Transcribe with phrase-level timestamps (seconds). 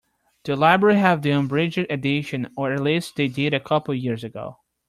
[0.45, 4.23] The library have the unabridged edition, or at least they did a couple of years
[4.23, 4.57] ago.